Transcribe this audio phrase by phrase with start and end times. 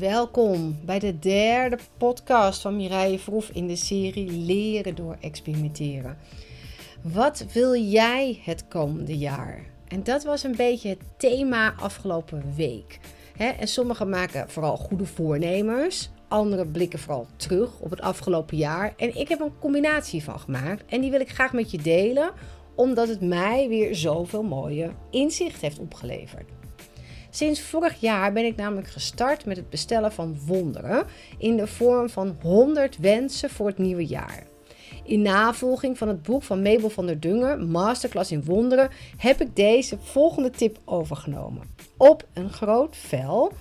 [0.00, 6.16] welkom bij de derde podcast van Mireille Vroef in de serie Leren door experimenteren.
[7.02, 9.64] Wat wil jij het komende jaar?
[9.88, 12.98] En dat was een beetje het thema afgelopen week.
[13.36, 18.94] en sommigen maken vooral goede voornemens, anderen blikken vooral terug op het afgelopen jaar.
[18.96, 22.30] En ik heb een combinatie van gemaakt en die wil ik graag met je delen,
[22.74, 26.59] omdat het mij weer zoveel mooie inzicht heeft opgeleverd.
[27.30, 31.06] Sinds vorig jaar ben ik namelijk gestart met het bestellen van wonderen
[31.38, 34.46] in de vorm van 100 wensen voor het nieuwe jaar.
[35.04, 39.56] In navolging van het boek van Mabel van der Dungen, Masterclass in Wonderen, heb ik
[39.56, 41.74] deze volgende tip overgenomen.
[41.96, 43.52] Op een groot vel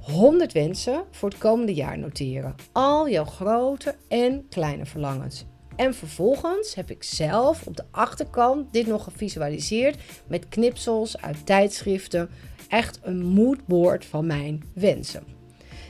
[0.00, 2.54] 100 wensen voor het komende jaar noteren.
[2.72, 5.44] Al jouw grote en kleine verlangens.
[5.76, 12.30] En vervolgens heb ik zelf op de achterkant dit nog gevisualiseerd met knipsels uit tijdschriften,
[12.70, 15.22] echt een moodboard van mijn wensen.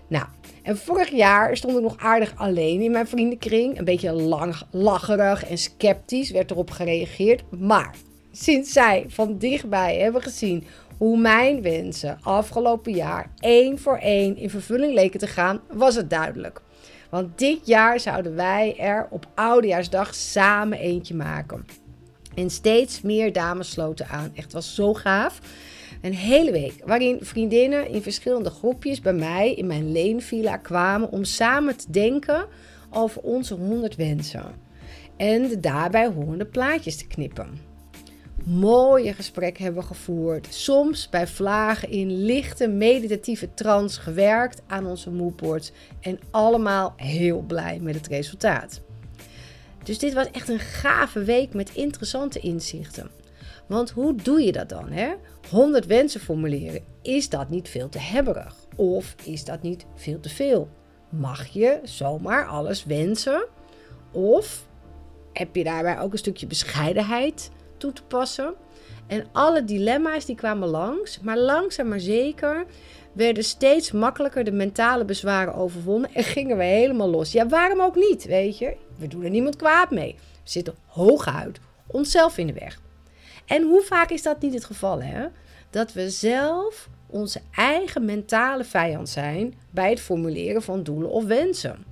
[0.08, 0.26] Nou,
[0.62, 3.78] en vorig jaar stond ik nog aardig alleen in mijn vriendenkring.
[3.78, 7.42] Een beetje lang, lacherig en sceptisch werd erop gereageerd.
[7.58, 7.94] Maar
[8.32, 10.64] sinds zij van dichtbij hebben gezien
[10.98, 16.10] hoe mijn wensen afgelopen jaar één voor één in vervulling leken te gaan, was het
[16.10, 16.60] duidelijk.
[17.10, 21.66] Want dit jaar zouden wij er op Oudejaarsdag samen eentje maken.
[22.34, 24.32] En steeds meer dames sloten aan.
[24.34, 25.40] Echt was zo gaaf.
[26.00, 31.24] Een hele week waarin vriendinnen in verschillende groepjes bij mij in mijn leenvilla kwamen om
[31.24, 32.46] samen te denken
[32.90, 34.44] over onze 100 wensen.
[35.16, 37.68] En de daarbij horende plaatjes te knippen.
[38.44, 40.46] Mooie gesprekken hebben we gevoerd.
[40.50, 45.72] Soms bij vlagen in lichte meditatieve trance gewerkt aan onze moodboards.
[46.00, 48.80] En allemaal heel blij met het resultaat.
[49.84, 53.19] Dus dit was echt een gave week met interessante inzichten.
[53.70, 54.90] Want hoe doe je dat dan?
[54.90, 55.12] Hè?
[55.50, 56.84] 100 wensen formuleren.
[57.02, 58.54] Is dat niet veel te hebberig?
[58.76, 60.68] Of is dat niet veel te veel?
[61.08, 63.46] Mag je zomaar alles wensen?
[64.12, 64.66] Of
[65.32, 68.54] heb je daarbij ook een stukje bescheidenheid toe te passen?
[69.06, 72.64] En alle dilemma's die kwamen langs, maar langzaam maar zeker
[73.12, 77.32] werden steeds makkelijker de mentale bezwaren overwonnen en gingen we helemaal los.
[77.32, 78.76] Ja, waarom ook niet, weet je?
[78.96, 80.14] We doen er niemand kwaad mee.
[80.18, 82.80] We zitten hooguit onszelf in de weg.
[83.50, 85.26] En hoe vaak is dat niet het geval, hè?
[85.70, 91.84] Dat we zelf onze eigen mentale vijand zijn bij het formuleren van doelen of wensen.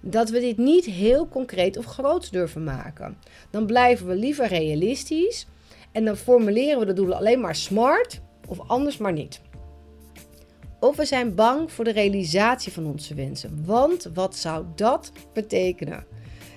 [0.00, 3.18] Dat we dit niet heel concreet of groot durven maken.
[3.50, 5.46] Dan blijven we liever realistisch
[5.92, 9.40] en dan formuleren we de doelen alleen maar smart of anders maar niet.
[10.80, 13.62] Of we zijn bang voor de realisatie van onze wensen.
[13.64, 16.04] Want wat zou dat betekenen?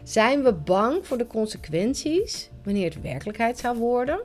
[0.03, 4.19] Zijn we bang voor de consequenties wanneer het werkelijkheid zou worden?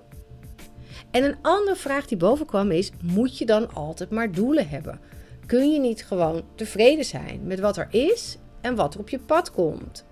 [1.11, 5.01] En een andere vraag die boven kwam is: moet je dan altijd maar doelen hebben?
[5.47, 9.19] Kun je niet gewoon tevreden zijn met wat er is en wat er op je
[9.19, 10.05] pad komt?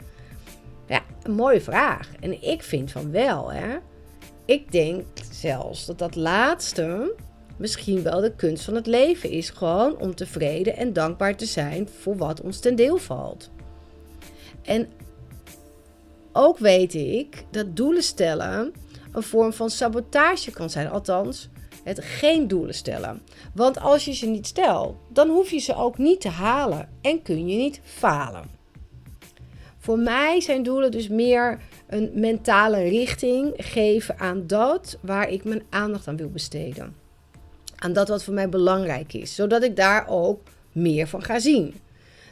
[0.86, 2.10] Ja, een mooie vraag.
[2.20, 3.76] En ik vind van wel, hè.
[4.44, 7.14] Ik denk zelfs dat dat laatste
[7.56, 9.50] misschien wel de kunst van het leven is.
[9.50, 13.50] Gewoon om tevreden en dankbaar te zijn voor wat ons ten deel valt.
[14.62, 14.88] En
[16.38, 18.72] ook weet ik dat doelen stellen
[19.12, 20.90] een vorm van sabotage kan zijn.
[20.90, 21.48] Althans,
[21.84, 23.22] het geen doelen stellen.
[23.54, 27.22] Want als je ze niet stelt, dan hoef je ze ook niet te halen en
[27.22, 28.44] kun je niet falen.
[29.78, 35.62] Voor mij zijn doelen dus meer een mentale richting geven aan dat waar ik mijn
[35.70, 36.96] aandacht aan wil besteden.
[37.76, 40.40] Aan dat wat voor mij belangrijk is, zodat ik daar ook
[40.72, 41.74] meer van ga zien.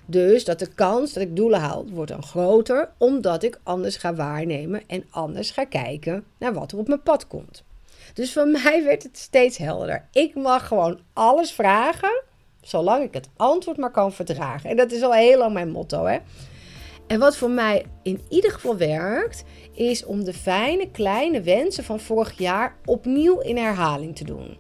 [0.07, 4.15] Dus dat de kans dat ik doelen haal wordt dan groter, omdat ik anders ga
[4.15, 7.65] waarnemen en anders ga kijken naar wat er op mijn pad komt.
[8.15, 10.09] Dus voor mij werd het steeds helderder.
[10.13, 12.23] Ik mag gewoon alles vragen,
[12.61, 14.71] zolang ik het antwoord maar kan verdragen.
[14.71, 16.19] En dat is al heel lang mijn motto, hè.
[17.07, 22.01] En wat voor mij in ieder geval werkt, is om de fijne kleine wensen van
[22.01, 24.59] vorig jaar opnieuw in herhaling te doen.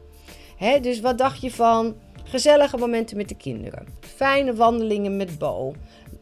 [0.80, 1.96] Dus wat dacht je van
[2.28, 3.86] Gezellige momenten met de kinderen.
[4.00, 5.74] Fijne wandelingen met Bo.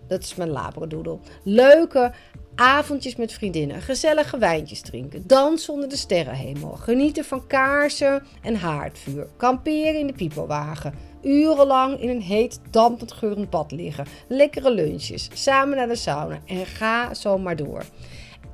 [0.08, 1.18] Dat is mijn labradoodle.
[1.44, 2.12] Leuke
[2.54, 3.82] avondjes met vriendinnen.
[3.82, 5.26] Gezellige wijntjes drinken.
[5.26, 6.70] Dansen onder de sterrenhemel.
[6.70, 9.26] Genieten van kaarsen en haardvuur.
[9.36, 10.94] Kamperen in de piepelwagen.
[11.22, 14.06] Urenlang in een heet, dampend geurend bad liggen.
[14.28, 15.28] Lekkere lunches.
[15.32, 16.38] Samen naar de sauna.
[16.46, 17.84] En ga zo maar door.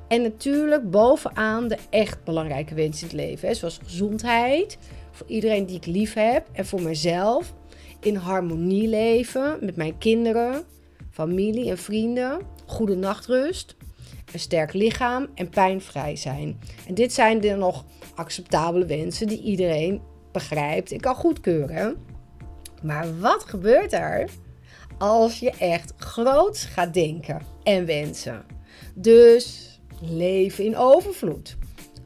[0.07, 3.55] En natuurlijk bovenaan de echt belangrijke wensen in het leven.
[3.55, 4.77] Zoals gezondheid,
[5.27, 7.53] iedereen die ik lief heb en voor mezelf.
[7.99, 10.63] In harmonie leven met mijn kinderen,
[11.11, 12.39] familie en vrienden.
[12.65, 13.75] Goede nachtrust,
[14.33, 16.59] een sterk lichaam en pijnvrij zijn.
[16.87, 17.85] En dit zijn de nog
[18.15, 20.01] acceptabele wensen die iedereen
[20.31, 21.95] begrijpt en kan goedkeuren.
[22.83, 24.29] Maar wat gebeurt er
[24.97, 28.45] als je echt groots gaat denken en wensen?
[28.95, 29.71] Dus
[30.01, 31.57] leven in overvloed.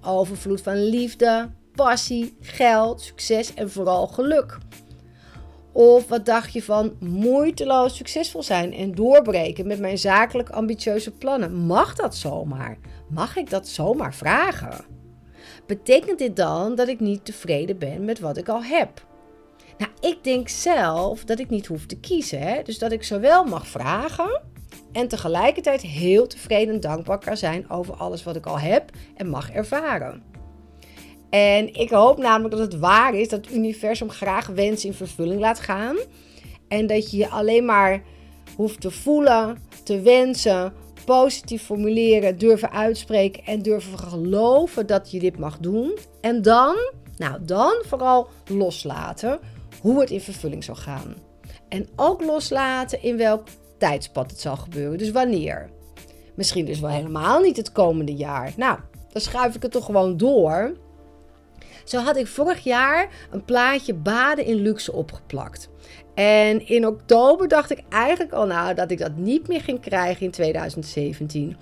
[0.02, 4.57] Overvloed van liefde, passie, geld, succes en vooral geluk.
[5.72, 11.54] Of wat dacht je van moeiteloos succesvol zijn en doorbreken met mijn zakelijk ambitieuze plannen?
[11.54, 12.77] Mag dat zomaar?
[13.10, 14.86] Mag ik dat zomaar vragen?
[15.68, 19.06] Betekent dit dan dat ik niet tevreden ben met wat ik al heb?
[19.78, 22.39] Nou, ik denk zelf dat ik niet hoef te kiezen.
[22.39, 22.62] Hè?
[22.63, 24.42] Dus dat ik zowel mag vragen
[24.92, 29.30] en tegelijkertijd heel tevreden en dankbaar kan zijn over alles wat ik al heb en
[29.30, 30.35] mag ervaren.
[31.30, 35.39] En ik hoop namelijk dat het waar is dat het universum graag wensen in vervulling
[35.39, 35.95] laat gaan.
[36.68, 38.04] En dat je je alleen maar
[38.56, 40.74] hoeft te voelen, te wensen,
[41.06, 45.98] positief formuleren, durven uitspreken en durven geloven dat je dit mag doen.
[46.22, 46.75] En dan,
[47.18, 49.39] nou dan vooral loslaten
[49.81, 51.16] hoe het in vervulling zal gaan.
[51.69, 53.48] En ook loslaten in welk
[53.78, 54.98] tijdspad het zal gebeuren.
[54.98, 55.69] Dus wanneer.
[56.36, 58.54] Misschien dus wel helemaal niet het komende jaar.
[58.57, 58.80] Nou,
[59.12, 60.75] dan schuif ik het toch gewoon door.
[61.86, 65.70] Zo had ik vorig jaar een plaatje baden in luxe opgeplakt.
[66.14, 70.26] En in oktober dacht ik eigenlijk al nou dat ik dat niet meer ging krijgen
[70.26, 71.58] in 2017.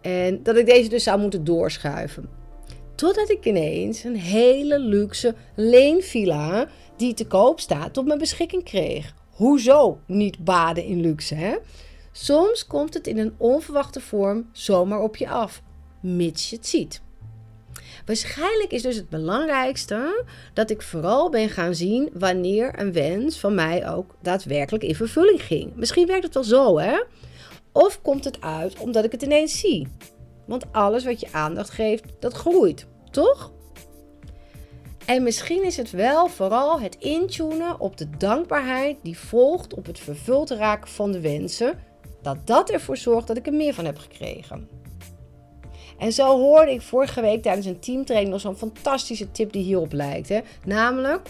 [0.00, 2.28] En dat ik deze dus zou moeten doorschuiven.
[2.94, 9.14] Totdat ik ineens een hele luxe leenvilla die te koop staat tot mijn beschikking kreeg.
[9.30, 11.56] Hoezo niet baden in luxe, hè?
[12.12, 15.62] Soms komt het in een onverwachte vorm zomaar op je af,
[16.00, 17.02] mits je het ziet.
[18.04, 23.54] Waarschijnlijk is dus het belangrijkste dat ik vooral ben gaan zien wanneer een wens van
[23.54, 25.76] mij ook daadwerkelijk in vervulling ging.
[25.76, 27.02] Misschien werkt het wel zo, hè?
[27.72, 29.88] Of komt het uit omdat ik het ineens zie?
[30.46, 33.52] Want alles wat je aandacht geeft, dat groeit, toch?
[35.06, 39.98] En misschien is het wel vooral het intunen op de dankbaarheid die volgt op het
[39.98, 41.78] vervuld raken van de wensen,
[42.22, 44.68] dat dat ervoor zorgt dat ik er meer van heb gekregen.
[45.98, 49.92] En zo hoorde ik vorige week tijdens een teamtraining nog zo'n fantastische tip die hierop
[49.92, 50.28] lijkt.
[50.28, 50.40] Hè?
[50.64, 51.28] Namelijk,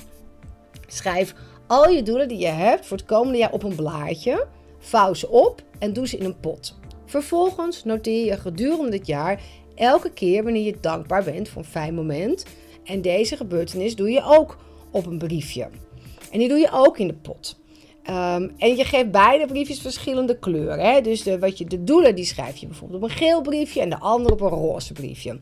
[0.86, 1.34] schrijf
[1.66, 4.46] al je doelen die je hebt voor het komende jaar op een blaadje,
[4.78, 6.78] vouw ze op en doe ze in een pot.
[7.06, 9.40] Vervolgens noteer je gedurende het jaar
[9.74, 12.44] elke keer wanneer je dankbaar bent voor een fijn moment
[12.84, 14.58] en deze gebeurtenis doe je ook
[14.90, 15.68] op een briefje.
[16.30, 17.62] En die doe je ook in de pot.
[18.04, 20.78] Ehm, en je geeft beide briefjes verschillende kleuren.
[20.78, 21.00] Hè?
[21.00, 23.90] Dus de, wat je, de doelen die schrijf je bijvoorbeeld op een geel briefje en
[23.90, 25.38] de andere op een roze briefje.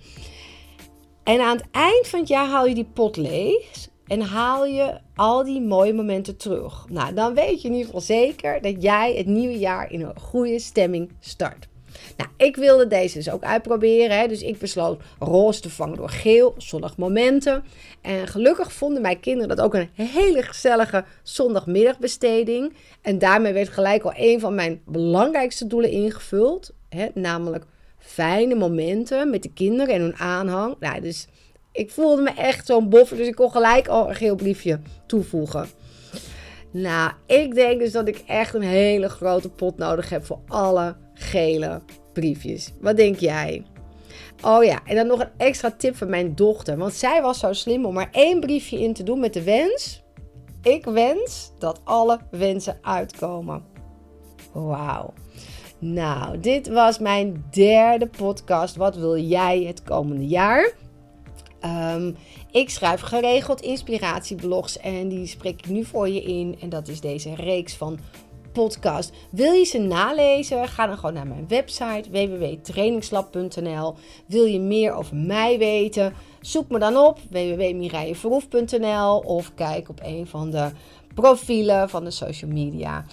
[1.25, 4.99] En aan het eind van het jaar haal je die pot leeg en haal je
[5.14, 6.87] al die mooie momenten terug.
[6.88, 10.20] Nou, dan weet je in ieder geval zeker dat jij het nieuwe jaar in een
[10.20, 11.69] goede stemming start.
[12.16, 14.19] Nou, ik wilde deze dus ook uitproberen.
[14.19, 14.26] Hè?
[14.26, 17.64] Dus ik besloot roze te vangen door geel, zonnig momenten.
[18.00, 22.75] En gelukkig vonden mijn kinderen dat ook een hele gezellige zondagmiddagbesteding.
[23.02, 26.72] En daarmee werd gelijk al een van mijn belangrijkste doelen ingevuld.
[26.88, 27.06] Hè?
[27.14, 27.64] Namelijk
[27.99, 30.76] fijne momenten met de kinderen en hun aanhang.
[30.81, 31.26] Nou, dus
[31.72, 35.69] ik voelde me echt zo'n boffer, dus ik kon gelijk al een geel briefje toevoegen.
[36.73, 40.97] Nou, ik denk dus dat ik echt een hele grote pot nodig heb voor alle
[41.15, 41.83] gele
[42.13, 42.73] briefjes.
[42.81, 43.65] Wat denk jij?
[44.45, 46.77] Oh ja, en dan nog een extra tip van mijn dochter.
[46.77, 50.02] Want zij was zo slim om maar één briefje in te doen met de wens.
[50.62, 53.64] Ik wens dat alle wensen uitkomen.
[54.52, 55.12] Wauw.
[55.79, 58.76] Nou, dit was mijn derde podcast.
[58.76, 60.73] Wat wil jij het komende jaar?
[61.64, 62.16] Um,
[62.50, 66.57] ik schrijf geregeld inspiratieblogs en die spreek ik nu voor je in.
[66.61, 67.99] En dat is deze reeks van
[68.52, 69.12] podcast.
[69.31, 70.69] Wil je ze nalezen?
[70.69, 73.95] Ga dan gewoon naar mijn website www.trainingslab.nl.
[74.26, 76.14] Wil je meer over mij weten?
[76.40, 80.71] Zoek me dan op www.mireilleverhoef.nl of kijk op een van de
[81.14, 83.04] profielen van de social media.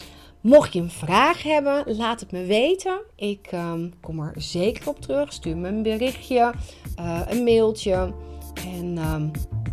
[0.42, 3.02] Mocht je een vraag hebben, laat het me weten.
[3.16, 5.34] Ik um, kom er zeker op terug.
[5.34, 6.54] Stuur me een berichtje,
[7.00, 8.14] uh, een mailtje.
[8.66, 8.94] En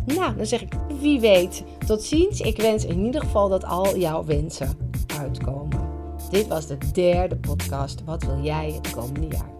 [0.05, 1.63] nou, dan zeg ik wie weet.
[1.85, 2.41] Tot ziens.
[2.41, 4.77] Ik wens in ieder geval dat al jouw wensen
[5.19, 5.79] uitkomen.
[6.29, 8.03] Dit was de derde podcast.
[8.03, 9.56] Wat wil jij het komende jaar?